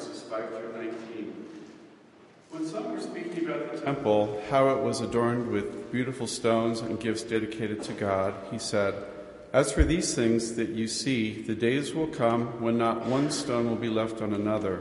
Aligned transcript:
verses 0.00 0.22
5 0.22 0.48
through 0.48 0.82
19. 0.82 1.46
When 2.52 2.66
some 2.66 2.90
were 2.90 3.00
speaking 3.00 3.44
about 3.44 3.70
the 3.70 3.80
temple, 3.80 4.42
how 4.48 4.70
it 4.70 4.82
was 4.82 5.02
adorned 5.02 5.48
with 5.48 5.92
beautiful 5.92 6.26
stones 6.26 6.80
and 6.80 6.98
gifts 6.98 7.22
dedicated 7.22 7.82
to 7.82 7.92
God, 7.92 8.34
he 8.50 8.58
said, 8.58 8.94
As 9.52 9.72
for 9.72 9.84
these 9.84 10.14
things 10.14 10.54
that 10.54 10.70
you 10.70 10.88
see, 10.88 11.42
the 11.42 11.54
days 11.54 11.92
will 11.92 12.06
come 12.06 12.62
when 12.62 12.78
not 12.78 13.04
one 13.04 13.30
stone 13.30 13.68
will 13.68 13.76
be 13.76 13.90
left 13.90 14.22
on 14.22 14.32
another, 14.32 14.80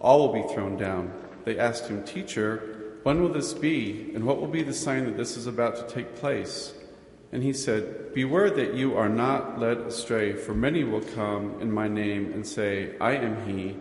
all 0.00 0.20
will 0.20 0.42
be 0.42 0.54
thrown 0.54 0.78
down. 0.78 1.12
They 1.44 1.58
asked 1.58 1.88
him, 1.88 2.02
Teacher, 2.04 2.98
when 3.02 3.20
will 3.20 3.32
this 3.32 3.52
be, 3.52 4.10
and 4.14 4.24
what 4.24 4.40
will 4.40 4.48
be 4.48 4.62
the 4.62 4.72
sign 4.72 5.04
that 5.04 5.18
this 5.18 5.36
is 5.36 5.46
about 5.46 5.76
to 5.76 5.94
take 5.94 6.16
place? 6.16 6.72
And 7.30 7.42
he 7.42 7.52
said, 7.52 8.14
Beware 8.14 8.48
that 8.50 8.72
you 8.72 8.96
are 8.96 9.10
not 9.10 9.60
led 9.60 9.78
astray, 9.78 10.32
for 10.32 10.54
many 10.54 10.82
will 10.82 11.02
come 11.02 11.60
in 11.60 11.70
my 11.70 11.88
name 11.88 12.32
and 12.32 12.46
say, 12.46 12.94
I 13.02 13.16
am 13.16 13.46
he, 13.46 13.76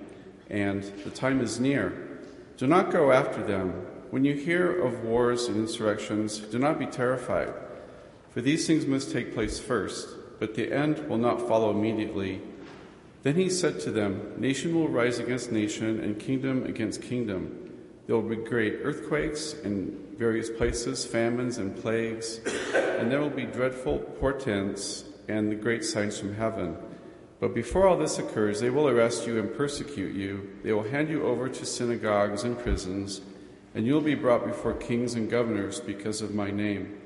and 0.49 0.83
the 1.03 1.09
time 1.09 1.41
is 1.41 1.59
near. 1.59 2.19
Do 2.57 2.67
not 2.67 2.91
go 2.91 3.11
after 3.11 3.43
them. 3.43 3.71
When 4.11 4.23
you 4.23 4.33
hear 4.33 4.83
of 4.83 5.03
wars 5.03 5.47
and 5.47 5.57
insurrections, 5.57 6.39
do 6.39 6.59
not 6.59 6.79
be 6.79 6.85
terrified, 6.85 7.53
for 8.29 8.41
these 8.41 8.65
things 8.65 8.85
must 8.85 9.11
take 9.11 9.33
place 9.33 9.59
first, 9.59 10.07
but 10.39 10.55
the 10.55 10.71
end 10.71 11.09
will 11.09 11.17
not 11.17 11.47
follow 11.47 11.71
immediately. 11.71 12.41
Then 13.23 13.35
he 13.35 13.49
said 13.49 13.79
to 13.81 13.91
them, 13.91 14.33
Nation 14.37 14.75
will 14.75 14.87
rise 14.87 15.19
against 15.19 15.51
nation, 15.51 15.99
and 15.99 16.19
kingdom 16.19 16.65
against 16.65 17.01
kingdom. 17.01 17.71
There 18.05 18.15
will 18.15 18.29
be 18.29 18.35
great 18.35 18.81
earthquakes 18.83 19.53
in 19.53 19.99
various 20.17 20.49
places, 20.49 21.05
famines 21.05 21.57
and 21.57 21.75
plagues, 21.75 22.39
and 22.73 23.11
there 23.11 23.19
will 23.19 23.29
be 23.31 23.45
dreadful 23.45 23.99
portents 23.99 25.05
and 25.27 25.51
the 25.51 25.55
great 25.55 25.83
signs 25.83 26.19
from 26.19 26.35
heaven. 26.35 26.77
But 27.45 27.53
before 27.53 27.87
all 27.87 27.95
this 27.95 28.17
occurs, 28.17 28.59
they 28.59 28.71
will 28.71 28.87
arrest 28.87 29.27
you 29.27 29.37
and 29.37 29.53
persecute 29.53 30.15
you. 30.15 30.49
They 30.63 30.73
will 30.73 30.81
hand 30.81 31.09
you 31.09 31.27
over 31.27 31.47
to 31.47 31.63
synagogues 31.63 32.43
and 32.43 32.57
prisons, 32.57 33.21
and 33.75 33.85
you 33.85 33.93
will 33.93 34.01
be 34.01 34.15
brought 34.15 34.47
before 34.47 34.73
kings 34.73 35.13
and 35.13 35.29
governors 35.29 35.79
because 35.79 36.23
of 36.23 36.33
my 36.33 36.49
name. 36.49 36.99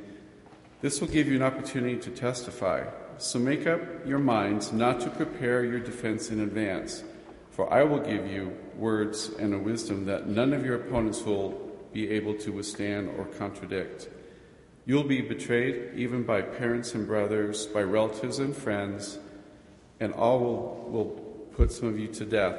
This 0.79 1.01
will 1.01 1.09
give 1.09 1.27
you 1.27 1.35
an 1.35 1.41
opportunity 1.41 1.97
to 1.97 2.09
testify. 2.09 2.85
So 3.17 3.37
make 3.37 3.67
up 3.67 3.81
your 4.05 4.19
minds 4.19 4.71
not 4.71 5.01
to 5.01 5.09
prepare 5.09 5.65
your 5.65 5.81
defense 5.81 6.29
in 6.29 6.39
advance, 6.39 7.03
for 7.51 7.69
I 7.73 7.83
will 7.83 7.99
give 7.99 8.25
you 8.25 8.57
words 8.77 9.31
and 9.39 9.53
a 9.53 9.59
wisdom 9.59 10.05
that 10.05 10.29
none 10.29 10.53
of 10.53 10.65
your 10.65 10.75
opponents 10.75 11.21
will 11.23 11.49
be 11.91 12.09
able 12.11 12.35
to 12.35 12.53
withstand 12.53 13.09
or 13.17 13.25
contradict. 13.25 14.07
You'll 14.85 15.03
be 15.03 15.19
betrayed 15.19 15.95
even 15.95 16.23
by 16.23 16.43
parents 16.43 16.95
and 16.95 17.05
brothers, 17.05 17.65
by 17.65 17.81
relatives 17.81 18.39
and 18.39 18.55
friends, 18.55 19.19
and 19.99 20.13
all 20.13 20.39
will, 20.39 20.89
will 20.89 21.05
put 21.55 21.71
some 21.71 21.87
of 21.89 21.99
you 21.99 22.07
to 22.07 22.25
death. 22.25 22.55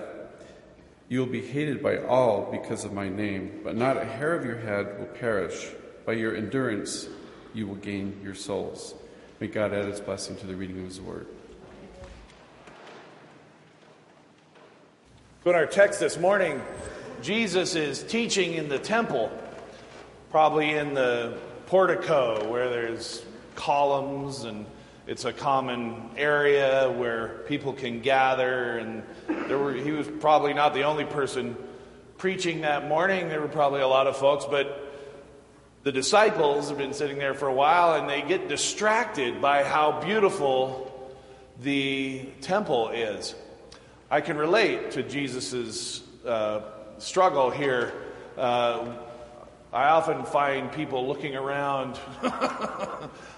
You 1.08 1.20
will 1.20 1.26
be 1.26 1.44
hated 1.44 1.82
by 1.82 1.98
all 1.98 2.48
because 2.52 2.84
of 2.84 2.92
my 2.92 3.08
name, 3.08 3.60
but 3.64 3.76
not 3.76 3.96
a 3.96 4.04
hair 4.04 4.34
of 4.34 4.44
your 4.44 4.58
head 4.58 4.98
will 4.98 5.06
perish. 5.06 5.68
By 6.06 6.12
your 6.12 6.36
endurance, 6.36 7.08
you 7.54 7.66
will 7.66 7.76
gain 7.76 8.20
your 8.22 8.34
souls. 8.34 8.94
May 9.40 9.48
God 9.48 9.72
add 9.72 9.86
his 9.86 10.00
blessing 10.00 10.36
to 10.36 10.46
the 10.46 10.54
reading 10.54 10.78
of 10.80 10.84
his 10.84 11.00
word. 11.00 11.26
So, 15.42 15.50
in 15.50 15.56
our 15.56 15.66
text 15.66 15.98
this 16.00 16.18
morning, 16.18 16.60
Jesus 17.22 17.74
is 17.74 18.02
teaching 18.02 18.54
in 18.54 18.68
the 18.68 18.78
temple, 18.78 19.32
probably 20.30 20.70
in 20.70 20.94
the 20.94 21.38
portico 21.66 22.46
where 22.50 22.68
there's 22.68 23.24
columns 23.54 24.44
and 24.44 24.66
it's 25.10 25.24
a 25.24 25.32
common 25.32 26.08
area 26.16 26.88
where 26.88 27.42
people 27.48 27.72
can 27.72 28.00
gather. 28.00 28.78
And 28.78 29.02
there 29.48 29.58
were, 29.58 29.72
he 29.72 29.90
was 29.90 30.06
probably 30.06 30.54
not 30.54 30.72
the 30.72 30.84
only 30.84 31.04
person 31.04 31.56
preaching 32.16 32.60
that 32.60 32.86
morning. 32.86 33.28
There 33.28 33.40
were 33.40 33.48
probably 33.48 33.80
a 33.80 33.88
lot 33.88 34.06
of 34.06 34.16
folks, 34.16 34.44
but 34.48 34.88
the 35.82 35.90
disciples 35.90 36.68
have 36.68 36.78
been 36.78 36.92
sitting 36.92 37.18
there 37.18 37.34
for 37.34 37.48
a 37.48 37.52
while 37.52 37.94
and 37.94 38.08
they 38.08 38.22
get 38.22 38.48
distracted 38.48 39.42
by 39.42 39.64
how 39.64 40.00
beautiful 40.00 41.12
the 41.60 42.26
temple 42.40 42.90
is. 42.90 43.34
I 44.12 44.20
can 44.20 44.36
relate 44.36 44.92
to 44.92 45.02
Jesus' 45.02 46.04
uh, 46.24 46.60
struggle 46.98 47.50
here. 47.50 47.92
Uh, 48.38 48.92
I 49.72 49.90
often 49.90 50.24
find 50.24 50.72
people 50.72 51.06
looking 51.06 51.36
around 51.36 51.96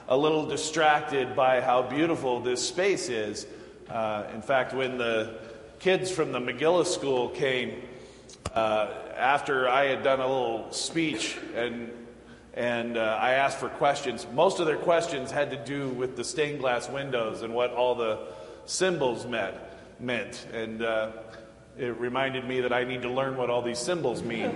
a 0.08 0.16
little 0.16 0.46
distracted 0.46 1.36
by 1.36 1.60
how 1.60 1.82
beautiful 1.82 2.40
this 2.40 2.66
space 2.66 3.10
is. 3.10 3.46
Uh, 3.90 4.24
in 4.32 4.40
fact, 4.40 4.72
when 4.72 4.96
the 4.96 5.38
kids 5.78 6.10
from 6.10 6.32
the 6.32 6.38
McGillis 6.38 6.86
School 6.86 7.28
came, 7.28 7.82
uh, 8.54 8.94
after 9.14 9.68
I 9.68 9.84
had 9.84 10.02
done 10.02 10.20
a 10.20 10.26
little 10.26 10.72
speech 10.72 11.36
and 11.54 11.90
and 12.54 12.98
uh, 12.98 13.18
I 13.20 13.32
asked 13.32 13.58
for 13.58 13.70
questions. 13.70 14.26
Most 14.34 14.60
of 14.60 14.66
their 14.66 14.76
questions 14.76 15.30
had 15.30 15.50
to 15.50 15.56
do 15.56 15.88
with 15.88 16.16
the 16.16 16.24
stained 16.24 16.60
glass 16.60 16.88
windows 16.88 17.40
and 17.40 17.54
what 17.54 17.72
all 17.72 17.94
the 17.94 18.18
symbols 18.66 19.26
meant. 19.26 19.54
meant. 19.98 20.46
And 20.52 20.82
uh, 20.82 21.12
it 21.78 21.98
reminded 21.98 22.46
me 22.46 22.60
that 22.60 22.72
I 22.72 22.84
need 22.84 23.02
to 23.02 23.10
learn 23.10 23.36
what 23.36 23.50
all 23.50 23.62
these 23.62 23.78
symbols 23.78 24.22
mean. 24.22 24.50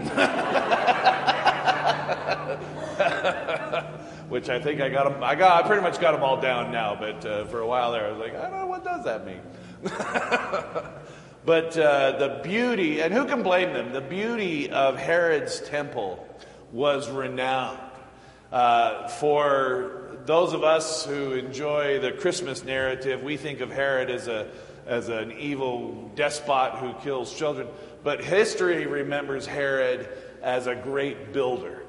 Which 4.29 4.49
I 4.49 4.61
think 4.61 4.81
I 4.81 4.89
got 4.89 5.11
them, 5.11 5.23
I 5.23 5.35
got, 5.35 5.65
I 5.65 5.67
pretty 5.67 5.83
much 5.83 6.01
got 6.01 6.13
them 6.13 6.23
all 6.23 6.41
down 6.41 6.73
now, 6.73 6.97
but 6.99 7.25
uh, 7.25 7.45
for 7.47 7.61
a 7.61 7.67
while 7.67 7.93
there 7.93 8.07
I 8.07 8.11
was 8.11 8.19
like, 8.19 8.35
I 8.35 8.43
don't 8.43 8.59
know, 8.59 8.67
what 8.67 8.85
does 8.85 9.05
that 9.05 9.25
mean? 9.25 9.41
but 11.45 11.79
uh, 11.79 12.19
the 12.19 12.41
beauty, 12.43 13.01
and 13.01 13.15
who 13.15 13.25
can 13.25 13.43
blame 13.43 13.73
them? 13.73 13.93
The 13.93 14.01
beauty 14.01 14.69
of 14.71 14.99
Herod's 14.99 15.61
temple 15.61 16.27
was 16.73 17.09
renowned. 17.09 17.79
Uh, 18.51 19.09
for 19.09 20.19
those 20.27 20.53
of 20.53 20.65
us 20.65 21.07
who 21.07 21.33
enjoy 21.33 22.01
the 22.01 22.13
Christmas 22.13 22.65
narrative, 22.65 23.23
we 23.23 23.37
think 23.37 23.61
of 23.61 23.71
Herod 23.71 24.11
as 24.11 24.29
a 24.29 24.49
as 24.87 25.09
an 25.09 25.33
evil 25.33 26.11
despot 26.15 26.75
who 26.75 26.93
kills 27.03 27.35
children. 27.35 27.67
But 28.05 28.23
history 28.23 28.87
remembers 28.87 29.47
Herod 29.47 30.09
as 30.43 30.67
a 30.67 30.75
great 30.75 31.33
builder 31.33 31.83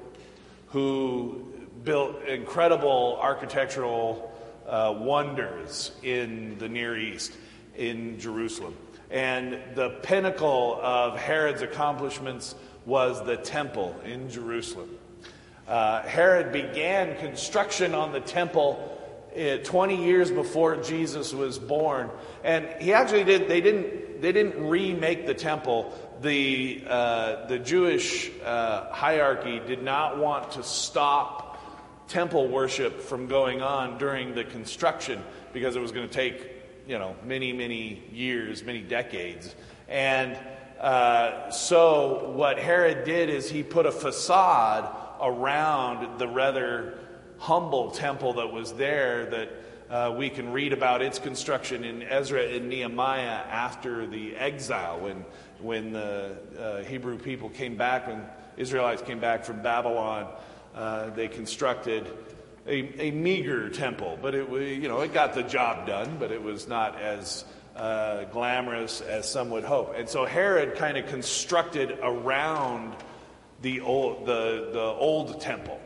who 0.68 1.46
built 1.84 2.24
incredible 2.24 3.18
architectural 3.22 4.34
uh, 4.68 4.96
wonders 4.98 5.92
in 6.04 6.58
the 6.58 6.68
Near 6.68 6.98
East, 6.98 7.34
in 7.76 8.20
Jerusalem. 8.20 8.76
And 9.10 9.60
the 9.76 9.92
pinnacle 10.02 10.80
of 10.82 11.18
Herod's 11.18 11.62
accomplishments 11.62 12.56
was 12.86 13.24
the 13.24 13.38
temple 13.38 13.96
in 14.04 14.30
Jerusalem. 14.30 14.90
Uh, 15.68 16.02
Herod 16.02 16.52
began 16.52 17.18
construction 17.18 17.94
on 17.94 18.12
the 18.12 18.22
temple 18.22 18.97
20 19.64 20.06
years 20.06 20.32
before 20.32 20.78
Jesus 20.78 21.34
was 21.34 21.60
born. 21.60 22.10
And 22.44 22.68
he 22.82 22.94
actually 22.94 23.24
did, 23.24 23.48
they 23.48 23.62
didn't, 23.62 24.22
they 24.22 24.32
didn't 24.32 24.68
remake 24.68 25.28
the 25.28 25.34
temple. 25.34 25.94
The, 26.22 26.84
uh, 26.88 27.46
the 27.46 27.60
Jewish 27.60 28.32
uh, 28.44 28.92
hierarchy 28.92 29.60
did 29.60 29.84
not 29.84 30.18
want 30.18 30.52
to 30.52 30.64
stop 30.64 31.44
temple 32.08 32.48
worship 32.48 33.02
from 33.02 33.28
going 33.28 33.62
on 33.62 33.98
during 33.98 34.34
the 34.34 34.44
construction 34.44 35.22
because 35.54 35.76
it 35.76 35.82
was 35.82 35.92
going 35.92 36.08
to 36.08 36.14
take, 36.14 36.52
you 36.88 36.98
know, 36.98 37.16
many, 37.24 37.54
many 37.54 38.04
years, 38.12 38.64
many 38.64 38.82
decades. 38.82 39.54
And 39.88 40.38
uh, 40.80 41.52
so 41.52 42.32
what 42.32 42.58
Herod 42.58 43.04
did 43.04 43.30
is 43.30 43.50
he 43.50 43.62
put 43.62 43.86
a 43.86 43.92
facade 43.92 44.90
around 45.22 46.20
the 46.20 46.28
rather 46.28 46.98
humble 47.38 47.92
temple 47.92 48.34
that 48.34 48.52
was 48.52 48.74
there 48.74 49.26
that 49.28 49.50
uh, 49.90 50.14
we 50.18 50.30
can 50.30 50.52
read 50.52 50.74
about 50.74 51.02
its 51.02 51.20
construction 51.20 51.84
in 51.84 52.04
Ezra 52.04 52.44
and 52.44 52.68
Nehemiah 52.68 53.44
after 53.50 54.06
the 54.06 54.36
exile 54.36 55.00
when, 55.00 55.24
when 55.62 55.94
the 55.94 56.38
uh, 56.60 56.84
Hebrew 56.84 57.18
people 57.18 57.50
came 57.50 57.78
back, 57.78 58.08
when 58.08 58.24
Israelites 58.58 59.02
came 59.02 59.20
back 59.20 59.46
from 59.46 59.62
Babylon. 59.62 60.28
Uh, 60.76 61.10
they 61.12 61.28
constructed 61.28 62.06
a, 62.68 63.02
a, 63.02 63.12
meager 63.12 63.70
temple, 63.70 64.20
but 64.22 64.36
it, 64.36 64.50
you 64.50 64.90
know, 64.90 65.00
it 65.02 65.14
got 65.14 65.34
the 65.34 65.44
job 65.44 65.88
done, 65.88 66.18
but 66.20 66.32
it 66.32 66.44
was 66.44 66.68
not 66.68 67.00
as 67.00 67.46
uh, 67.78 68.26
glamorous 68.26 69.00
as 69.02 69.30
some 69.32 69.50
would 69.52 69.64
hope. 69.64 69.94
And 69.96 70.10
so 70.10 70.26
Herod 70.26 70.76
kind 70.76 70.98
of 70.98 71.08
constructed 71.08 71.98
around 72.04 72.94
the 73.62 73.82
old, 73.82 74.26
the, 74.26 74.70
the 74.74 74.82
old 74.82 75.40
temple 75.40 75.80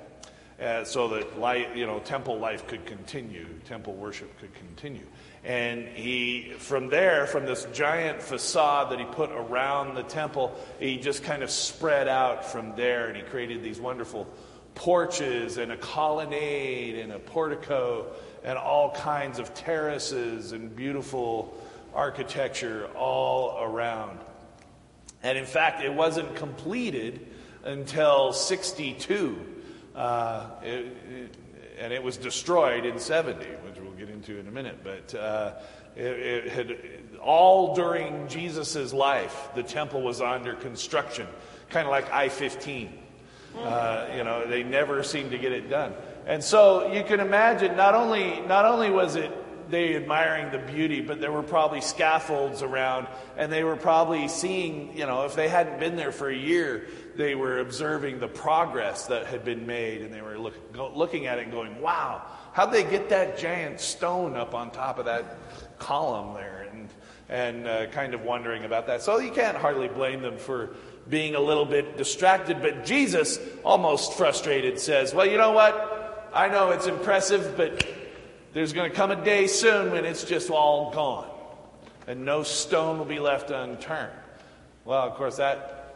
uh, 0.61 0.83
so 0.83 1.07
that 1.07 1.39
life, 1.39 1.67
you 1.75 1.87
know, 1.87 1.99
temple 1.99 2.37
life 2.37 2.67
could 2.67 2.85
continue, 2.85 3.47
temple 3.65 3.93
worship 3.93 4.37
could 4.39 4.53
continue. 4.53 5.05
And 5.43 5.87
he, 5.87 6.53
from 6.59 6.89
there, 6.89 7.25
from 7.25 7.45
this 7.45 7.65
giant 7.73 8.21
facade 8.21 8.91
that 8.91 8.99
he 8.99 9.05
put 9.05 9.31
around 9.31 9.95
the 9.95 10.03
temple, 10.03 10.55
he 10.79 10.97
just 10.97 11.23
kind 11.23 11.41
of 11.41 11.49
spread 11.49 12.07
out 12.07 12.45
from 12.45 12.75
there 12.75 13.07
and 13.07 13.17
he 13.17 13.23
created 13.23 13.63
these 13.63 13.79
wonderful 13.79 14.27
porches 14.75 15.57
and 15.57 15.71
a 15.71 15.77
colonnade 15.77 16.95
and 16.95 17.11
a 17.11 17.19
portico 17.19 18.05
and 18.43 18.57
all 18.57 18.91
kinds 18.91 19.39
of 19.39 19.53
terraces 19.55 20.51
and 20.51 20.75
beautiful 20.75 21.57
architecture 21.95 22.87
all 22.95 23.63
around. 23.63 24.19
And 25.23 25.37
in 25.37 25.45
fact, 25.45 25.83
it 25.83 25.93
wasn't 25.93 26.35
completed 26.35 27.27
until 27.63 28.31
62. 28.31 29.60
Uh, 29.95 30.49
it, 30.63 30.85
it, 31.09 31.37
and 31.79 31.91
it 31.91 32.01
was 32.03 32.17
destroyed 32.17 32.85
in 32.85 32.99
70, 32.99 33.45
which 33.65 33.79
we'll 33.79 33.91
get 33.93 34.09
into 34.09 34.37
in 34.39 34.47
a 34.47 34.51
minute. 34.51 34.77
But 34.83 35.15
uh, 35.15 35.53
it, 35.95 36.05
it, 36.05 36.47
had 36.49 36.77
all 37.21 37.75
during 37.75 38.27
Jesus' 38.27 38.93
life, 38.93 39.49
the 39.55 39.63
temple 39.63 40.01
was 40.01 40.21
under 40.21 40.53
construction, 40.53 41.27
kind 41.69 41.87
of 41.87 41.91
like 41.91 42.11
I 42.11 42.29
15. 42.29 42.99
Uh, 43.57 44.07
you 44.15 44.23
know, 44.23 44.47
they 44.47 44.63
never 44.63 45.03
seemed 45.03 45.31
to 45.31 45.37
get 45.37 45.51
it 45.51 45.69
done. 45.69 45.93
And 46.25 46.43
so 46.43 46.91
you 46.93 47.03
can 47.03 47.19
imagine 47.19 47.75
not 47.75 47.95
only, 47.95 48.39
not 48.41 48.65
only 48.65 48.89
was 48.89 49.15
it 49.15 49.31
they 49.71 49.95
admiring 49.95 50.51
the 50.51 50.59
beauty, 50.59 51.01
but 51.01 51.19
there 51.19 51.31
were 51.31 51.43
probably 51.43 51.81
scaffolds 51.81 52.61
around, 52.61 53.07
and 53.37 53.51
they 53.51 53.63
were 53.63 53.75
probably 53.75 54.27
seeing, 54.27 54.95
you 54.97 55.05
know, 55.05 55.25
if 55.25 55.35
they 55.35 55.47
hadn't 55.47 55.79
been 55.79 55.95
there 55.95 56.11
for 56.11 56.29
a 56.29 56.35
year, 56.35 56.87
they 57.15 57.35
were 57.35 57.59
observing 57.59 58.19
the 58.19 58.27
progress 58.27 59.07
that 59.07 59.25
had 59.25 59.43
been 59.43 59.65
made, 59.65 60.01
and 60.01 60.13
they 60.13 60.21
were 60.21 60.37
look, 60.37 60.73
go, 60.73 60.91
looking 60.93 61.25
at 61.25 61.39
it 61.39 61.43
and 61.43 61.51
going, 61.51 61.81
wow, 61.81 62.21
how'd 62.53 62.71
they 62.71 62.83
get 62.83 63.09
that 63.09 63.37
giant 63.37 63.79
stone 63.79 64.35
up 64.35 64.53
on 64.53 64.69
top 64.71 64.99
of 64.99 65.05
that 65.05 65.37
column 65.79 66.35
there? 66.35 66.67
And, 66.71 66.89
and 67.29 67.67
uh, 67.67 67.85
kind 67.87 68.13
of 68.13 68.23
wondering 68.23 68.65
about 68.65 68.87
that. 68.87 69.01
So 69.01 69.19
you 69.19 69.31
can't 69.31 69.55
hardly 69.55 69.87
blame 69.87 70.21
them 70.21 70.37
for 70.37 70.75
being 71.09 71.35
a 71.35 71.39
little 71.39 71.65
bit 71.65 71.97
distracted, 71.97 72.61
but 72.61 72.85
Jesus, 72.85 73.39
almost 73.63 74.13
frustrated, 74.17 74.79
says, 74.79 75.13
well, 75.13 75.25
you 75.25 75.37
know 75.37 75.51
what? 75.51 76.29
I 76.33 76.47
know 76.49 76.71
it's 76.71 76.87
impressive, 76.87 77.55
but 77.57 77.85
there's 78.53 78.73
going 78.73 78.89
to 78.89 78.95
come 78.95 79.11
a 79.11 79.23
day 79.23 79.47
soon 79.47 79.91
when 79.91 80.05
it's 80.05 80.23
just 80.23 80.49
all 80.49 80.91
gone 80.91 81.31
and 82.07 82.25
no 82.25 82.43
stone 82.43 82.97
will 82.97 83.05
be 83.05 83.19
left 83.19 83.51
unturned. 83.51 84.11
Well, 84.85 85.03
of 85.03 85.13
course, 85.13 85.37
that 85.37 85.95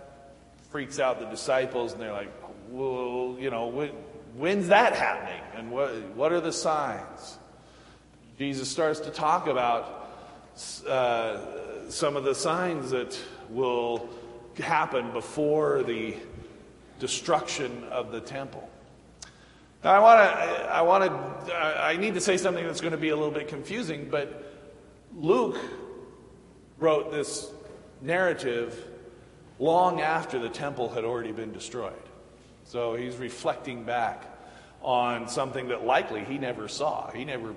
freaks 0.72 1.00
out 1.00 1.20
the 1.20 1.26
disciples, 1.26 1.94
and 1.94 2.02
they're 2.02 2.14
like, 2.14 2.32
well, 2.70 3.36
you 3.40 3.50
know, 3.50 3.68
when, 3.68 3.90
when's 4.36 4.68
that 4.68 4.96
happening? 4.96 5.42
And 5.56 5.72
what, 5.72 5.90
what 6.16 6.32
are 6.32 6.42
the 6.42 6.54
signs? 6.54 7.38
Jesus 8.38 8.70
starts 8.70 9.00
to 9.02 9.10
talk 9.10 9.48
about 9.48 10.10
uh, 10.88 11.90
some 11.90 12.16
of 12.16 12.24
the 12.24 12.36
signs 12.36 12.92
that 12.92 13.20
will 13.50 14.10
happen 14.58 15.12
before 15.12 15.84
the 15.84 16.16
destruction 17.00 17.84
of 17.92 18.12
the 18.12 18.22
temple. 18.22 18.70
Now, 19.86 19.92
I 19.92 20.00
want 20.00 20.20
to, 20.20 20.74
I 20.74 20.82
want 20.82 21.46
to, 21.46 21.56
I 21.56 21.96
need 21.98 22.16
to 22.16 22.20
say 22.20 22.38
something 22.38 22.66
that's 22.66 22.82
going 22.82 22.94
to 22.94 22.98
be 22.98 23.10
a 23.10 23.16
little 23.16 23.30
bit 23.30 23.48
confusing, 23.48 24.08
but 24.10 24.52
Luke 25.16 25.60
wrote 26.80 27.12
this 27.12 27.52
narrative 28.02 28.84
long 29.60 30.02
after 30.02 30.40
the 30.40 30.50
temple 30.50 30.90
had 30.90 31.04
already 31.04 31.32
been 31.32 31.54
destroyed. 31.54 31.94
So 32.64 32.96
he's 32.96 33.16
reflecting 33.18 33.84
back 33.84 34.26
on 34.82 35.28
something 35.28 35.68
that 35.68 35.86
likely 35.86 36.24
he 36.24 36.40
never 36.40 36.68
saw. 36.68 37.12
He 37.12 37.24
never 37.24 37.54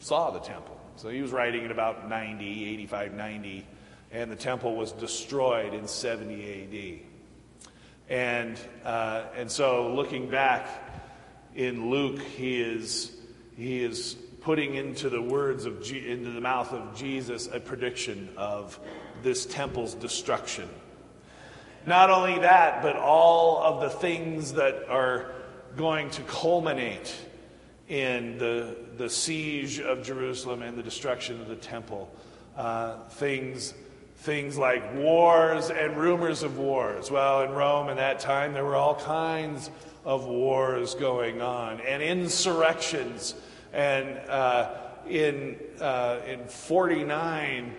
saw 0.00 0.32
the 0.32 0.40
temple. 0.40 0.80
So 0.96 1.10
he 1.10 1.22
was 1.22 1.30
writing 1.30 1.64
in 1.64 1.70
about 1.70 2.08
90, 2.08 2.70
85, 2.70 3.14
90, 3.14 3.66
and 4.10 4.32
the 4.32 4.36
temple 4.36 4.74
was 4.74 4.90
destroyed 4.90 5.74
in 5.74 5.86
70 5.86 7.04
AD. 8.10 8.12
And, 8.12 8.58
uh, 8.84 9.26
and 9.36 9.48
so 9.48 9.94
looking 9.94 10.28
back, 10.28 10.92
in 11.54 11.90
Luke, 11.90 12.20
he 12.20 12.60
is, 12.60 13.12
he 13.56 13.82
is 13.82 14.16
putting 14.40 14.74
into 14.74 15.08
the 15.08 15.22
words 15.22 15.66
of 15.66 15.82
into 15.92 16.30
the 16.30 16.40
mouth 16.40 16.72
of 16.72 16.96
Jesus 16.96 17.48
a 17.52 17.60
prediction 17.60 18.28
of 18.36 18.78
this 19.22 19.46
temple's 19.46 19.94
destruction. 19.94 20.68
Not 21.86 22.10
only 22.10 22.38
that, 22.40 22.82
but 22.82 22.96
all 22.96 23.62
of 23.62 23.80
the 23.80 23.90
things 23.90 24.52
that 24.54 24.88
are 24.88 25.32
going 25.76 26.10
to 26.10 26.22
culminate 26.22 27.14
in 27.88 28.38
the, 28.38 28.76
the 28.96 29.10
siege 29.10 29.80
of 29.80 30.02
Jerusalem 30.02 30.62
and 30.62 30.78
the 30.78 30.82
destruction 30.82 31.40
of 31.40 31.48
the 31.48 31.56
temple. 31.56 32.10
Uh, 32.56 32.98
things, 33.10 33.74
things 34.22 34.56
like 34.56 34.94
wars 34.94 35.70
and 35.70 35.96
rumors 35.96 36.44
of 36.44 36.56
wars. 36.56 37.10
Well, 37.10 37.42
in 37.42 37.50
Rome 37.50 37.88
in 37.88 37.96
that 37.96 38.20
time, 38.20 38.52
there 38.52 38.64
were 38.64 38.76
all 38.76 38.94
kinds 38.94 39.68
of 40.04 40.26
wars 40.26 40.94
going 40.94 41.42
on 41.42 41.80
and 41.80 42.00
insurrections. 42.00 43.34
And 43.72 44.16
uh, 44.28 44.74
in, 45.08 45.58
uh, 45.80 46.20
in 46.24 46.44
49, 46.44 47.74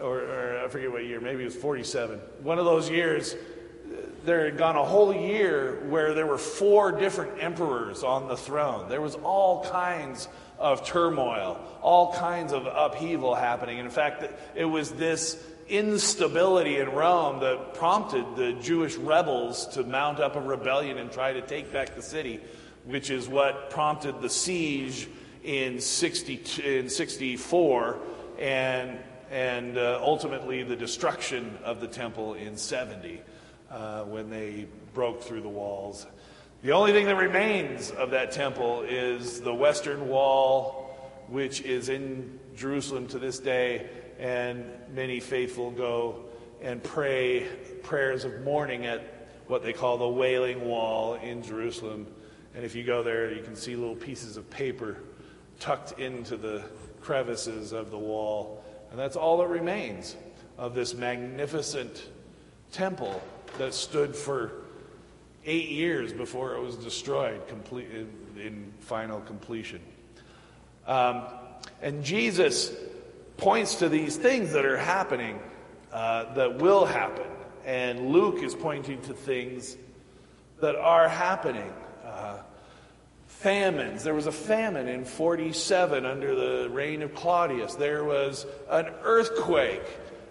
or, 0.00 0.18
or, 0.18 0.64
I 0.64 0.68
forget 0.68 0.90
what 0.90 1.04
year, 1.04 1.20
maybe 1.20 1.42
it 1.42 1.46
was 1.46 1.56
47, 1.56 2.18
one 2.42 2.58
of 2.58 2.64
those 2.64 2.90
years, 2.90 3.36
there 4.24 4.46
had 4.46 4.58
gone 4.58 4.74
a 4.76 4.84
whole 4.84 5.14
year 5.14 5.84
where 5.88 6.14
there 6.14 6.26
were 6.26 6.38
four 6.38 6.90
different 6.90 7.40
emperors 7.40 8.02
on 8.02 8.26
the 8.26 8.36
throne. 8.36 8.88
There 8.88 9.00
was 9.00 9.14
all 9.14 9.64
kinds 9.64 10.28
of 10.58 10.84
turmoil, 10.84 11.58
all 11.80 12.12
kinds 12.14 12.52
of 12.52 12.66
upheaval 12.66 13.36
happening. 13.36 13.78
And 13.78 13.86
in 13.86 13.92
fact, 13.92 14.24
it 14.56 14.64
was 14.64 14.90
this 14.90 15.42
instability 15.70 16.78
in 16.78 16.90
Rome 16.90 17.40
that 17.40 17.74
prompted 17.74 18.36
the 18.36 18.52
Jewish 18.54 18.96
rebels 18.96 19.68
to 19.68 19.84
mount 19.84 20.18
up 20.18 20.34
a 20.34 20.40
rebellion 20.40 20.98
and 20.98 21.10
try 21.10 21.32
to 21.32 21.40
take 21.40 21.72
back 21.72 21.94
the 21.94 22.02
city, 22.02 22.40
which 22.84 23.10
is 23.10 23.28
what 23.28 23.70
prompted 23.70 24.20
the 24.20 24.28
siege 24.28 25.08
in, 25.44 25.80
60, 25.80 26.42
in 26.64 26.88
64 26.88 27.98
and, 28.38 28.98
and 29.30 29.78
uh, 29.78 30.00
ultimately 30.02 30.62
the 30.62 30.76
destruction 30.76 31.56
of 31.62 31.80
the 31.80 31.88
temple 31.88 32.34
in 32.34 32.56
70 32.56 33.20
uh, 33.70 34.02
when 34.02 34.28
they 34.28 34.66
broke 34.92 35.22
through 35.22 35.42
the 35.42 35.48
walls. 35.48 36.06
The 36.62 36.72
only 36.72 36.92
thing 36.92 37.06
that 37.06 37.16
remains 37.16 37.90
of 37.92 38.10
that 38.10 38.32
temple 38.32 38.82
is 38.82 39.40
the 39.40 39.54
western 39.54 40.08
wall, 40.08 40.94
which 41.28 41.62
is 41.62 41.88
in 41.88 42.38
Jerusalem 42.56 43.06
to 43.08 43.18
this 43.18 43.38
day 43.38 43.88
and 44.20 44.70
many 44.94 45.18
faithful 45.18 45.70
go 45.70 46.24
and 46.60 46.82
pray 46.82 47.46
prayers 47.82 48.24
of 48.24 48.42
mourning 48.42 48.84
at 48.84 49.02
what 49.46 49.62
they 49.62 49.72
call 49.72 49.96
the 49.96 50.08
Wailing 50.08 50.64
Wall 50.66 51.14
in 51.14 51.42
Jerusalem. 51.42 52.06
And 52.54 52.64
if 52.64 52.74
you 52.74 52.84
go 52.84 53.02
there, 53.02 53.32
you 53.32 53.42
can 53.42 53.56
see 53.56 53.74
little 53.74 53.96
pieces 53.96 54.36
of 54.36 54.48
paper 54.50 54.98
tucked 55.58 55.98
into 55.98 56.36
the 56.36 56.62
crevices 57.00 57.72
of 57.72 57.90
the 57.90 57.98
wall. 57.98 58.62
And 58.90 58.98
that's 58.98 59.16
all 59.16 59.38
that 59.38 59.48
remains 59.48 60.16
of 60.58 60.74
this 60.74 60.94
magnificent 60.94 62.08
temple 62.72 63.22
that 63.56 63.72
stood 63.72 64.14
for 64.14 64.52
eight 65.46 65.70
years 65.70 66.12
before 66.12 66.54
it 66.54 66.60
was 66.60 66.76
destroyed 66.76 67.48
complete, 67.48 67.90
in, 67.90 68.10
in 68.38 68.72
final 68.80 69.20
completion. 69.20 69.80
Um, 70.86 71.22
and 71.80 72.04
Jesus 72.04 72.74
points 73.40 73.76
to 73.76 73.88
these 73.88 74.16
things 74.16 74.52
that 74.52 74.64
are 74.64 74.76
happening, 74.76 75.40
uh, 75.92 76.32
that 76.34 76.58
will 76.58 76.84
happen. 76.84 77.26
And 77.64 78.10
Luke 78.10 78.42
is 78.42 78.54
pointing 78.54 79.00
to 79.02 79.14
things 79.14 79.76
that 80.60 80.76
are 80.76 81.08
happening. 81.08 81.72
Uh, 82.04 82.38
famines. 83.26 84.04
There 84.04 84.14
was 84.14 84.26
a 84.26 84.32
famine 84.32 84.86
in 84.86 85.06
47 85.06 86.04
under 86.04 86.34
the 86.34 86.68
reign 86.68 87.00
of 87.00 87.14
Claudius. 87.14 87.74
There 87.74 88.04
was 88.04 88.44
an 88.68 88.86
earthquake 89.02 89.82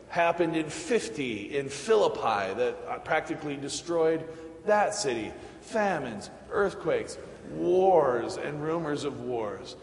happened 0.09 0.55
in 0.55 0.69
50 0.69 1.57
in 1.57 1.69
Philippi 1.69 2.53
that 2.53 3.03
practically 3.05 3.55
destroyed 3.55 4.23
that 4.65 4.93
city. 4.93 5.31
Famines, 5.61 6.29
earthquakes, 6.51 7.17
wars, 7.51 8.37
and 8.37 8.61
rumors 8.61 9.05
of 9.05 9.21
wars. 9.21 9.75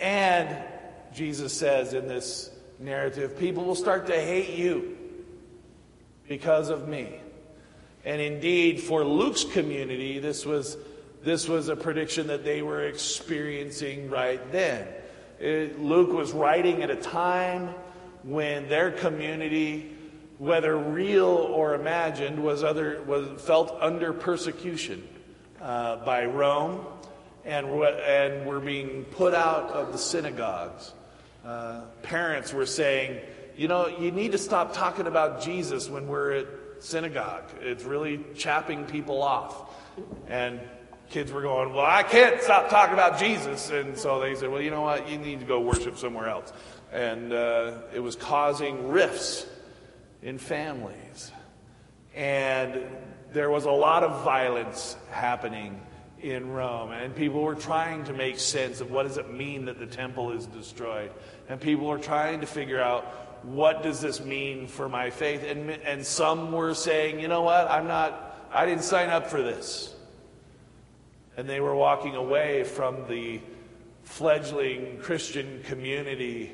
And 0.00 0.56
Jesus 1.14 1.52
says 1.52 1.94
in 1.94 2.08
this 2.08 2.51
narrative, 2.82 3.38
people 3.38 3.64
will 3.64 3.74
start 3.74 4.06
to 4.06 4.20
hate 4.20 4.50
you 4.50 4.96
because 6.28 6.68
of 6.68 6.88
me. 6.88 7.20
And 8.04 8.20
indeed, 8.20 8.80
for 8.80 9.04
Luke's 9.04 9.44
community, 9.44 10.18
this 10.18 10.44
was, 10.44 10.76
this 11.22 11.48
was 11.48 11.68
a 11.68 11.76
prediction 11.76 12.26
that 12.28 12.44
they 12.44 12.62
were 12.62 12.84
experiencing 12.84 14.10
right 14.10 14.40
then. 14.50 14.88
It, 15.38 15.80
Luke 15.80 16.12
was 16.12 16.32
writing 16.32 16.82
at 16.82 16.90
a 16.90 16.96
time 16.96 17.74
when 18.24 18.68
their 18.68 18.90
community, 18.90 19.92
whether 20.38 20.76
real 20.76 21.26
or 21.26 21.74
imagined, 21.74 22.42
was, 22.42 22.62
other, 22.64 23.02
was 23.06 23.40
felt 23.42 23.76
under 23.80 24.12
persecution 24.12 25.06
uh, 25.60 26.04
by 26.04 26.24
Rome 26.24 26.84
and, 27.44 27.66
and 27.66 28.46
were 28.46 28.60
being 28.60 29.04
put 29.04 29.34
out 29.34 29.70
of 29.70 29.92
the 29.92 29.98
synagogues. 29.98 30.92
Uh, 31.44 31.82
parents 32.02 32.52
were 32.52 32.66
saying, 32.66 33.20
you 33.56 33.68
know, 33.68 33.86
you 33.86 34.10
need 34.12 34.32
to 34.32 34.38
stop 34.38 34.72
talking 34.72 35.06
about 35.06 35.42
Jesus 35.42 35.88
when 35.88 36.06
we're 36.06 36.32
at 36.32 36.46
synagogue. 36.78 37.44
It's 37.60 37.84
really 37.84 38.24
chapping 38.36 38.84
people 38.84 39.22
off. 39.22 39.74
And 40.28 40.60
kids 41.10 41.32
were 41.32 41.42
going, 41.42 41.74
well, 41.74 41.84
I 41.84 42.02
can't 42.02 42.40
stop 42.40 42.70
talking 42.70 42.94
about 42.94 43.18
Jesus. 43.18 43.70
And 43.70 43.96
so 43.96 44.20
they 44.20 44.34
said, 44.34 44.50
well, 44.50 44.62
you 44.62 44.70
know 44.70 44.82
what? 44.82 45.08
You 45.08 45.18
need 45.18 45.40
to 45.40 45.46
go 45.46 45.60
worship 45.60 45.98
somewhere 45.98 46.28
else. 46.28 46.52
And 46.92 47.32
uh, 47.32 47.82
it 47.94 48.00
was 48.00 48.16
causing 48.16 48.88
rifts 48.88 49.46
in 50.22 50.38
families. 50.38 51.32
And 52.14 52.82
there 53.32 53.50
was 53.50 53.64
a 53.64 53.70
lot 53.70 54.02
of 54.04 54.24
violence 54.24 54.96
happening 55.10 55.80
in 56.22 56.50
Rome, 56.50 56.92
and 56.92 57.14
people 57.14 57.42
were 57.42 57.56
trying 57.56 58.04
to 58.04 58.12
make 58.12 58.38
sense 58.38 58.80
of 58.80 58.90
what 58.90 59.04
does 59.04 59.18
it 59.18 59.32
mean 59.32 59.64
that 59.64 59.78
the 59.78 59.86
temple 59.86 60.30
is 60.32 60.46
destroyed. 60.46 61.10
And 61.48 61.60
people 61.60 61.86
were 61.86 61.98
trying 61.98 62.40
to 62.40 62.46
figure 62.46 62.80
out 62.80 63.04
what 63.42 63.82
does 63.82 64.00
this 64.00 64.24
mean 64.24 64.68
for 64.68 64.88
my 64.88 65.10
faith. 65.10 65.44
And, 65.44 65.70
and 65.70 66.06
some 66.06 66.52
were 66.52 66.74
saying, 66.74 67.18
you 67.18 67.26
know 67.26 67.42
what, 67.42 67.68
I'm 67.68 67.88
not, 67.88 68.48
I 68.52 68.66
didn't 68.66 68.84
sign 68.84 69.08
up 69.08 69.26
for 69.26 69.42
this. 69.42 69.94
And 71.36 71.48
they 71.48 71.60
were 71.60 71.74
walking 71.74 72.14
away 72.14 72.62
from 72.62 73.08
the 73.08 73.40
fledgling 74.04 74.98
Christian 74.98 75.62
community, 75.64 76.52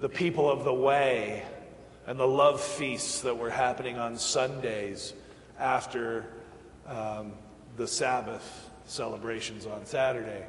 the 0.00 0.08
people 0.08 0.50
of 0.50 0.64
the 0.64 0.72
way, 0.72 1.44
and 2.06 2.18
the 2.18 2.26
love 2.26 2.62
feasts 2.62 3.20
that 3.22 3.36
were 3.36 3.50
happening 3.50 3.98
on 3.98 4.16
Sundays 4.16 5.12
after 5.58 6.24
um, 6.86 7.32
the 7.76 7.86
Sabbath 7.86 8.65
celebrations 8.86 9.66
on 9.66 9.84
Saturday. 9.84 10.44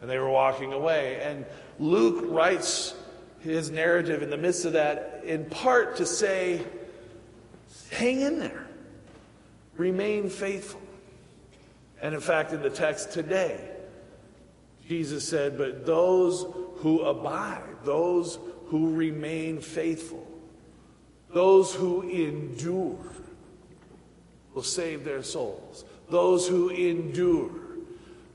And 0.00 0.10
they 0.10 0.18
were 0.18 0.30
walking 0.30 0.72
away. 0.72 1.20
And 1.22 1.46
Luke 1.78 2.24
writes 2.28 2.94
his 3.40 3.70
narrative 3.70 4.22
in 4.22 4.30
the 4.30 4.36
midst 4.36 4.64
of 4.64 4.74
that 4.74 5.22
in 5.24 5.46
part 5.46 5.96
to 5.96 6.06
say, 6.06 6.64
hang 7.90 8.20
in 8.20 8.38
there, 8.38 8.66
remain 9.76 10.28
faithful. 10.28 10.80
And 12.02 12.14
in 12.14 12.20
fact, 12.20 12.52
in 12.52 12.62
the 12.62 12.70
text 12.70 13.12
today, 13.12 13.70
Jesus 14.86 15.26
said, 15.26 15.56
But 15.56 15.86
those 15.86 16.46
who 16.76 17.00
abide, 17.00 17.62
those 17.84 18.38
who 18.66 18.94
remain 18.94 19.60
faithful, 19.60 20.26
those 21.32 21.74
who 21.74 22.02
endure, 22.02 22.98
will 24.54 24.62
save 24.62 25.04
their 25.04 25.22
souls. 25.22 25.84
Those 26.08 26.46
who 26.46 26.68
endure 26.68 27.50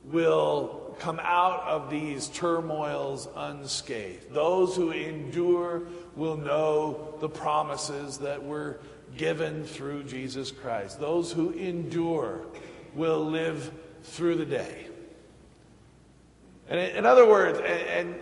will 0.05 0.95
come 0.99 1.19
out 1.23 1.63
of 1.67 1.89
these 1.89 2.27
turmoils 2.27 3.27
unscathed. 3.35 4.31
Those 4.31 4.75
who 4.75 4.91
endure 4.91 5.83
will 6.15 6.37
know 6.37 7.15
the 7.19 7.29
promises 7.29 8.19
that 8.19 8.43
were 8.43 8.79
given 9.17 9.63
through 9.63 10.03
Jesus 10.03 10.51
Christ. 10.51 10.99
Those 10.99 11.31
who 11.31 11.51
endure 11.51 12.45
will 12.93 13.25
live 13.25 13.71
through 14.03 14.35
the 14.35 14.45
day. 14.45 14.87
And 16.69 16.79
in 16.79 17.05
other 17.05 17.27
words, 17.27 17.59
and, 17.59 18.15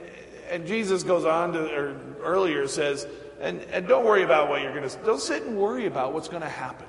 and 0.50 0.65
Jesus 0.65 1.03
goes 1.03 1.25
on 1.25 1.53
to, 1.53 1.75
or 1.75 1.96
earlier 2.24 2.68
says, 2.68 3.06
and, 3.39 3.62
and 3.72 3.88
don't 3.88 4.06
worry 4.06 4.24
about 4.24 4.50
what 4.50 4.62
you're 4.62 4.74
going 4.74 4.88
to, 4.88 4.98
don't 5.06 5.22
sit 5.22 5.44
and 5.44 5.58
worry 5.58 5.86
about 5.86 6.13
what's 6.13 6.27
going 6.27 6.41
to 6.41 6.50
happen. 6.50 6.88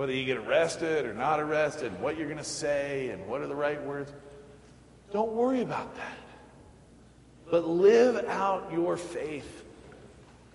Whether 0.00 0.14
you 0.14 0.24
get 0.24 0.38
arrested 0.38 1.04
or 1.04 1.12
not 1.12 1.40
arrested, 1.40 2.00
what 2.00 2.16
you're 2.16 2.26
going 2.26 2.38
to 2.38 2.42
say, 2.42 3.10
and 3.10 3.26
what 3.26 3.42
are 3.42 3.46
the 3.46 3.54
right 3.54 3.84
words. 3.84 4.10
Don't 5.12 5.32
worry 5.32 5.60
about 5.60 5.94
that. 5.94 6.18
But 7.50 7.68
live 7.68 8.24
out 8.24 8.72
your 8.72 8.96
faith 8.96 9.62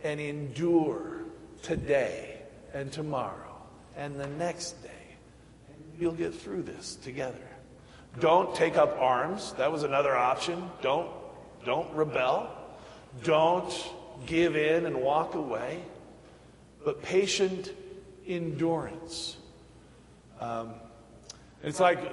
and 0.04 0.20
endure 0.20 1.26
today 1.62 2.40
and 2.74 2.92
tomorrow 2.92 3.56
and 3.96 4.20
the 4.20 4.26
next 4.26 4.82
day. 4.82 4.90
And 5.68 6.02
you'll 6.02 6.14
get 6.14 6.34
through 6.34 6.64
this 6.64 6.96
together. 6.96 7.48
Don't 8.20 8.56
take 8.56 8.78
up 8.78 9.00
arms. 9.00 9.54
That 9.60 9.72
was 9.72 9.84
another 9.84 10.16
option. 10.16 10.72
Don't, 10.82 11.12
don't 11.64 11.94
rebel. 11.94 12.50
Don't 13.24 13.92
give 14.26 14.56
in 14.56 14.88
and 14.88 15.04
walk 15.04 15.36
away. 15.36 15.84
But 16.84 17.04
patient 17.04 17.72
endurance. 18.28 19.38
Um, 20.40 20.74
it's 21.64 21.80
like 21.80 21.98
uh, 21.98 22.12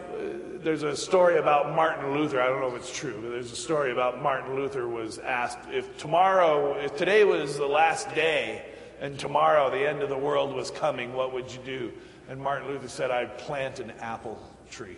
there's 0.63 0.83
a 0.83 0.97
story 0.97 1.39
about 1.39 1.75
Martin 1.75 2.15
Luther. 2.17 2.41
I 2.41 2.47
don't 2.47 2.61
know 2.61 2.69
if 2.69 2.77
it's 2.77 2.97
true, 2.97 3.19
but 3.21 3.31
there's 3.31 3.53
a 3.53 3.57
story 3.57 3.93
about 3.93 4.23
Martin 4.23 4.55
Luther 4.55 4.89
was 4.89 5.19
asked 5.19 5.59
if 5.71 5.99
tomorrow, 5.99 6.75
if 6.79 6.97
today 6.97 7.25
was 7.25 7.59
the 7.59 7.67
last 7.67 8.15
day 8.15 8.65
and 9.01 9.19
tomorrow 9.19 9.71
the 9.71 9.87
end 9.87 10.01
of 10.01 10.09
the 10.09 10.17
world 10.17 10.55
was 10.55 10.71
coming, 10.71 11.13
what 11.13 11.35
would 11.35 11.53
you 11.53 11.61
do? 11.67 11.93
And 12.29 12.41
Martin 12.41 12.69
Luther 12.69 12.89
said, 12.89 13.11
I'd 13.11 13.37
plant 13.37 13.81
an 13.81 13.91
apple 14.01 14.39
tree. 14.71 14.97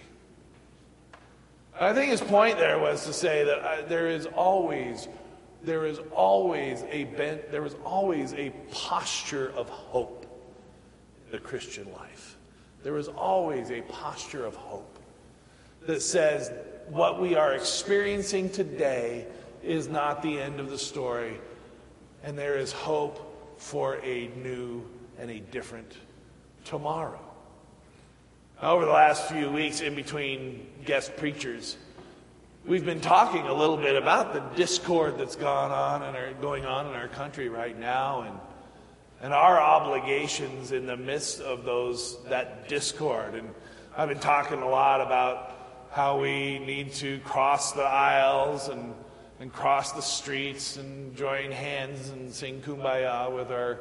I 1.81 1.93
think 1.93 2.13
his 2.13 2.21
point 2.21 2.59
there 2.59 2.79
was 2.79 3.05
to 3.07 3.13
say 3.13 3.45
that 3.45 3.59
uh, 3.59 3.89
there 3.89 4.07
is 4.07 4.27
always, 4.27 5.09
there 5.65 5.85
is 5.85 5.99
always 6.13 6.85
a 6.91 7.05
bent, 7.05 7.51
there 7.51 7.65
is 7.67 7.75
always 7.85 8.33
a 8.35 8.51
posture 8.71 9.53
of 9.57 9.69
hope 9.69 10.24
the 11.35 11.41
Christian 11.41 11.93
life. 11.95 12.37
There 12.85 12.97
is 12.97 13.09
always 13.09 13.73
a 13.73 13.81
posture 13.83 14.47
of 14.47 14.55
hope 14.55 15.01
that 15.85 16.01
says 16.01 16.53
what 16.89 17.21
we 17.21 17.35
are 17.35 17.55
experiencing 17.55 18.51
today 18.51 19.27
is 19.61 19.89
not 19.89 20.23
the 20.23 20.41
end 20.41 20.61
of 20.61 20.71
the 20.71 20.79
story, 20.79 21.41
and 22.23 22.39
there 22.39 22.57
is 22.57 22.71
hope 22.71 23.59
for 23.59 23.97
a 24.05 24.29
new 24.45 24.85
and 25.19 25.29
a 25.29 25.41
different 25.41 25.97
tomorrow. 26.65 27.19
Over 28.63 28.85
the 28.85 28.93
last 28.93 29.29
few 29.29 29.51
weeks, 29.51 29.81
in 29.81 29.97
between 29.97 30.69
guest 30.85 31.17
preachers, 31.17 31.77
we've 32.65 32.85
been 32.85 33.01
talking 33.01 33.43
a 33.43 33.53
little 33.53 33.77
bit 33.77 33.97
about 33.97 34.35
the 34.35 34.41
discord 34.57 35.19
that's 35.19 35.35
gone 35.35 35.73
on 35.73 36.03
and 36.03 36.17
are 36.17 36.33
going 36.35 36.65
on 36.65 36.87
in 36.87 36.93
our 36.93 37.09
country 37.09 37.49
right 37.49 37.77
now, 37.77 38.21
and 38.23 38.39
and 39.25 39.33
our 39.33 39.59
obligations 39.59 40.71
in 40.73 40.85
the 40.85 40.99
midst 40.99 41.41
of 41.41 41.65
those 41.65 42.23
that 42.25 42.69
discord. 42.69 43.35
And 43.35 43.49
I've 43.97 44.11
been 44.11 44.19
talking 44.19 44.61
a 44.61 44.69
lot 44.69 45.01
about 45.01 45.87
how 45.93 46.21
we 46.21 46.59
need 46.59 46.93
to 46.97 47.21
cross 47.21 47.73
the 47.73 47.85
aisles 47.85 48.69
and 48.69 48.95
and 49.41 49.51
cross 49.51 49.93
the 49.93 50.03
streets 50.03 50.77
and 50.77 51.17
join 51.17 51.51
hands 51.51 52.11
and 52.11 52.35
sing 52.35 52.61
kumbaya 52.61 53.35
with 53.35 53.51
our 53.51 53.79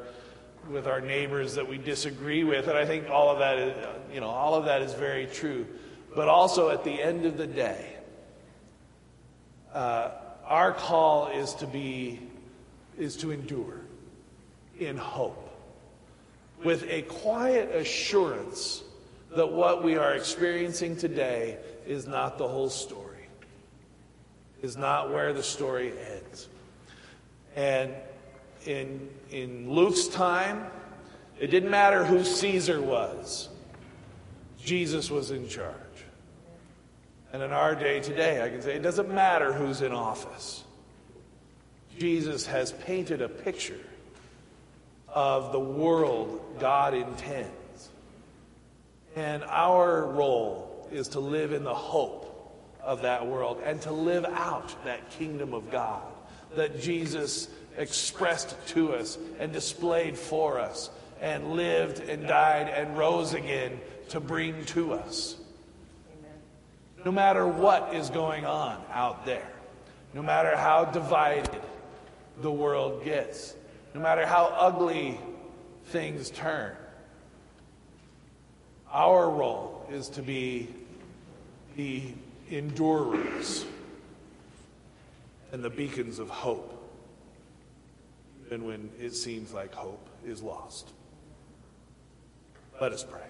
with 0.70 0.86
our 0.86 1.02
neighbors 1.02 1.56
that 1.56 1.68
we 1.68 1.76
disagree 1.76 2.42
with. 2.42 2.66
And 2.66 2.78
I 2.78 2.86
think 2.86 3.10
all 3.10 3.28
of 3.28 3.38
that 3.40 3.58
is, 3.58 3.86
you 4.14 4.20
know, 4.20 4.30
all 4.30 4.54
of 4.54 4.64
that 4.64 4.80
is 4.80 4.94
very 4.94 5.26
true. 5.26 5.66
But 6.14 6.26
also 6.26 6.70
at 6.70 6.84
the 6.84 7.02
end 7.02 7.26
of 7.26 7.36
the 7.36 7.46
day, 7.46 7.96
uh, 9.74 10.10
our 10.46 10.72
call 10.72 11.28
is 11.28 11.52
to 11.56 11.66
be, 11.66 12.18
is 12.96 13.14
to 13.18 13.30
endure 13.30 13.83
in 14.78 14.96
hope 14.96 15.44
with 16.62 16.84
a 16.90 17.02
quiet 17.02 17.74
assurance 17.74 18.82
that 19.36 19.50
what 19.50 19.82
we 19.84 19.96
are 19.96 20.14
experiencing 20.14 20.96
today 20.96 21.58
is 21.86 22.06
not 22.06 22.38
the 22.38 22.48
whole 22.48 22.70
story, 22.70 23.28
is 24.62 24.76
not 24.76 25.12
where 25.12 25.32
the 25.32 25.42
story 25.42 25.92
ends. 26.12 26.48
And 27.56 27.92
in, 28.64 29.08
in 29.30 29.70
Luke's 29.70 30.08
time, 30.08 30.66
it 31.38 31.48
didn't 31.48 31.70
matter 31.70 32.04
who 32.04 32.24
Caesar 32.24 32.80
was, 32.80 33.48
Jesus 34.58 35.10
was 35.10 35.30
in 35.30 35.48
charge. 35.48 35.74
And 37.32 37.42
in 37.42 37.50
our 37.50 37.74
day 37.74 38.00
today, 38.00 38.42
I 38.42 38.48
can 38.48 38.62
say 38.62 38.76
it 38.76 38.82
doesn't 38.82 39.12
matter 39.12 39.52
who's 39.52 39.82
in 39.82 39.92
office. 39.92 40.62
Jesus 41.98 42.46
has 42.46 42.72
painted 42.72 43.20
a 43.20 43.28
picture 43.28 43.80
of 45.14 45.52
the 45.52 45.60
world 45.60 46.40
God 46.58 46.92
intends. 46.92 47.88
And 49.16 49.44
our 49.44 50.04
role 50.06 50.88
is 50.92 51.08
to 51.08 51.20
live 51.20 51.52
in 51.52 51.64
the 51.64 51.74
hope 51.74 52.30
of 52.82 53.02
that 53.02 53.26
world 53.26 53.62
and 53.64 53.80
to 53.82 53.92
live 53.92 54.24
out 54.24 54.84
that 54.84 55.08
kingdom 55.10 55.54
of 55.54 55.70
God 55.70 56.02
that 56.56 56.80
Jesus 56.80 57.48
expressed 57.76 58.56
to 58.68 58.92
us 58.94 59.18
and 59.38 59.52
displayed 59.52 60.18
for 60.18 60.58
us 60.58 60.90
and 61.20 61.52
lived 61.54 62.00
and 62.00 62.26
died 62.26 62.68
and 62.68 62.98
rose 62.98 63.34
again 63.34 63.80
to 64.10 64.20
bring 64.20 64.64
to 64.66 64.92
us. 64.92 65.36
No 67.04 67.12
matter 67.12 67.46
what 67.46 67.94
is 67.94 68.10
going 68.10 68.44
on 68.44 68.82
out 68.92 69.26
there, 69.26 69.50
no 70.12 70.22
matter 70.22 70.56
how 70.56 70.84
divided 70.86 71.60
the 72.40 72.50
world 72.50 73.04
gets, 73.04 73.54
no 73.94 74.00
matter 74.00 74.26
how 74.26 74.46
ugly 74.58 75.18
things 75.86 76.30
turn, 76.30 76.72
our 78.92 79.30
role 79.30 79.86
is 79.90 80.08
to 80.10 80.22
be 80.22 80.68
the 81.76 82.02
endurers 82.50 83.64
and 85.52 85.62
the 85.62 85.70
beacons 85.70 86.18
of 86.18 86.28
hope 86.28 86.74
even 88.54 88.66
when 88.66 88.90
it 89.00 89.14
seems 89.14 89.52
like 89.52 89.74
hope 89.74 90.06
is 90.24 90.42
lost. 90.42 90.90
Let 92.80 92.92
us 92.92 93.04
pray. 93.04 93.20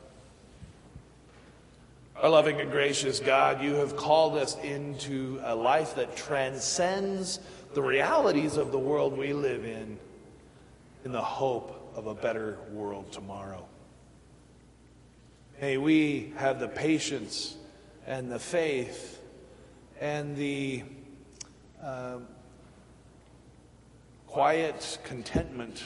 Our 2.20 2.28
loving 2.28 2.60
and 2.60 2.70
gracious 2.70 3.20
God, 3.20 3.62
you 3.62 3.74
have 3.74 3.96
called 3.96 4.36
us 4.36 4.56
into 4.58 5.40
a 5.44 5.54
life 5.54 5.96
that 5.96 6.16
transcends 6.16 7.40
the 7.74 7.82
realities 7.82 8.56
of 8.56 8.70
the 8.70 8.78
world 8.78 9.16
we 9.16 9.32
live 9.32 9.64
in, 9.64 9.98
in 11.04 11.12
the 11.12 11.22
hope 11.22 11.92
of 11.94 12.06
a 12.06 12.14
better 12.14 12.58
world 12.72 13.12
tomorrow. 13.12 13.66
May 15.60 15.76
we 15.76 16.32
have 16.36 16.58
the 16.58 16.68
patience 16.68 17.56
and 18.06 18.30
the 18.30 18.38
faith 18.38 19.20
and 20.00 20.36
the 20.36 20.82
uh, 21.82 22.18
quiet 24.26 24.98
contentment 25.04 25.82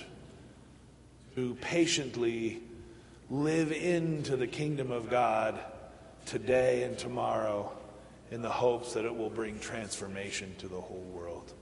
to 1.34 1.54
patiently 1.60 2.60
live 3.30 3.72
into 3.72 4.36
the 4.36 4.46
kingdom 4.46 4.90
of 4.90 5.10
God 5.10 5.58
today 6.24 6.84
and 6.84 6.96
tomorrow 6.96 7.72
in 8.30 8.42
the 8.42 8.48
hopes 8.48 8.94
that 8.94 9.04
it 9.04 9.14
will 9.14 9.30
bring 9.30 9.58
transformation 9.58 10.54
to 10.58 10.68
the 10.68 10.80
whole 10.80 11.06
world. 11.12 11.52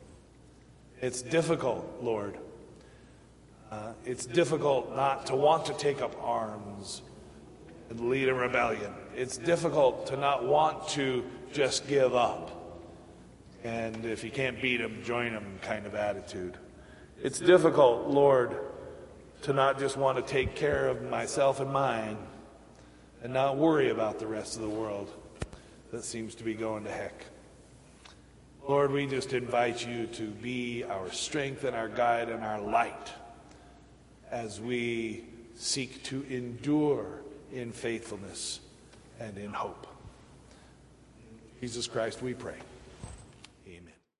It's 1.01 1.23
difficult, 1.23 1.99
Lord. 2.01 2.39
Uh, 3.70 3.92
it's 4.04 4.26
difficult 4.26 4.94
not 4.94 5.26
to 5.26 5.35
want 5.35 5.66
to 5.66 5.73
take 5.75 6.00
up 6.00 6.14
arms 6.23 7.02
and 7.90 8.08
lead 8.08 8.28
a 8.28 8.35
rebellion. 8.35 8.92
It's 9.14 9.37
difficult 9.37 10.06
to 10.08 10.16
not 10.16 10.46
want 10.46 10.88
to 10.90 11.25
just 11.52 11.88
give 11.88 12.14
up. 12.14 12.52
And 13.64 14.04
if 14.04 14.23
you 14.23 14.30
can't 14.30 14.61
beat 14.62 14.76
them, 14.76 15.02
join 15.02 15.32
them 15.32 15.58
kind 15.62 15.87
of 15.87 15.94
attitude. 15.94 16.56
It's 17.23 17.40
difficult, 17.40 18.06
Lord, 18.06 18.56
to 19.42 19.52
not 19.52 19.78
just 19.80 19.96
want 19.96 20.16
to 20.18 20.32
take 20.32 20.54
care 20.54 20.87
of 20.88 21.02
myself 21.02 21.58
and 21.58 21.73
mine 21.73 22.18
and 23.23 23.32
not 23.32 23.56
worry 23.56 23.90
about 23.90 24.20
the 24.20 24.26
rest 24.26 24.54
of 24.56 24.62
the 24.62 24.68
world 24.68 25.11
that 25.90 26.04
seems 26.04 26.37
to 26.37 26.44
be 26.44 26.54
going 26.54 26.85
to 26.85 26.90
heck. 26.90 27.26
Lord, 28.68 28.92
we 28.92 29.06
just 29.06 29.32
invite 29.32 29.87
you 29.87 30.06
to 30.08 30.25
be 30.28 30.85
our 30.85 31.11
strength 31.11 31.64
and 31.64 31.75
our 31.75 31.88
guide 31.88 32.28
and 32.28 32.44
our 32.44 32.61
light 32.61 33.12
as 34.30 34.61
we 34.61 35.25
seek 35.56 36.02
to 36.04 36.25
endure 36.28 37.21
in 37.52 37.73
faithfulness 37.73 38.61
and 39.21 39.38
in 39.38 39.52
hope. 39.52 39.87
Jesus 41.61 41.87
Christ, 41.87 42.23
we 42.23 42.35
pray. 42.35 42.56